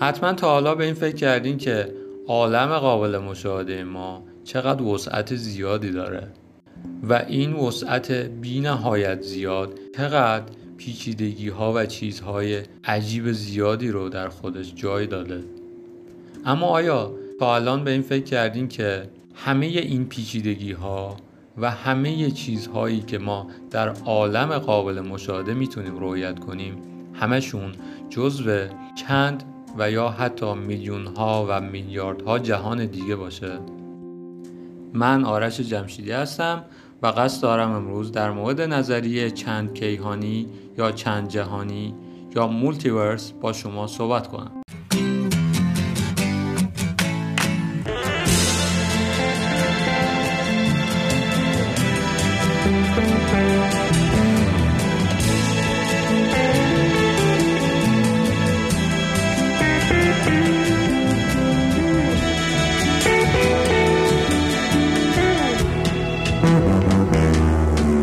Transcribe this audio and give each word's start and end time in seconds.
حتما 0.00 0.32
تا 0.32 0.50
حالا 0.50 0.74
به 0.74 0.84
این 0.84 0.94
فکر 0.94 1.16
کردین 1.16 1.56
که 1.56 1.94
عالم 2.26 2.78
قابل 2.78 3.18
مشاهده 3.18 3.84
ما 3.84 4.24
چقدر 4.44 4.82
وسعت 4.82 5.34
زیادی 5.34 5.90
داره. 5.90 6.28
و 7.08 7.24
این 7.28 7.52
وسعت 7.52 8.10
بی 8.12 8.60
نهایت 8.60 9.22
زیاد 9.22 9.78
چقدر 9.96 10.44
پیچیدگی 10.76 11.48
ها 11.48 11.72
و 11.72 11.86
چیزهای 11.86 12.62
عجیب 12.84 13.32
زیادی 13.32 13.90
رو 13.90 14.08
در 14.08 14.28
خودش 14.28 14.74
جای 14.74 15.06
داده. 15.06 15.44
اما 16.44 16.66
آیا 16.66 17.12
تا 17.40 17.54
الان 17.54 17.84
به 17.84 17.90
این 17.90 18.02
فکر 18.02 18.24
کردین 18.24 18.68
که 18.68 19.08
همه 19.34 19.66
این 19.66 20.08
پیچیدگی 20.08 20.72
ها 20.72 21.16
و 21.58 21.70
همه 21.70 22.30
چیزهایی 22.30 23.00
که 23.00 23.18
ما 23.18 23.46
در 23.70 23.88
عالم 23.88 24.58
قابل 24.58 25.00
مشاهده 25.00 25.54
می‌تونیم 25.54 25.98
رویت 25.98 26.38
کنیم 26.38 26.76
همشون 27.14 27.72
جزو 28.10 28.66
چند 28.94 29.42
و 29.78 29.90
یا 29.90 30.08
حتی 30.08 30.54
میلیون 30.54 31.06
ها 31.06 31.46
و 31.48 31.60
میلیاردها 31.60 32.38
جهان 32.38 32.86
دیگه 32.86 33.16
باشه 33.16 33.58
من 34.92 35.24
آرش 35.24 35.60
جمشیدی 35.60 36.12
هستم 36.12 36.64
و 37.02 37.06
قصد 37.06 37.42
دارم 37.42 37.72
امروز 37.72 38.12
در 38.12 38.30
مورد 38.30 38.60
نظریه 38.60 39.30
چند 39.30 39.74
کیهانی 39.74 40.48
یا 40.78 40.92
چند 40.92 41.28
جهانی 41.28 41.94
یا 42.36 42.46
مولتیورس 42.46 43.32
با 43.32 43.52
شما 43.52 43.86
صحبت 43.86 44.28
کنم. 44.28 44.64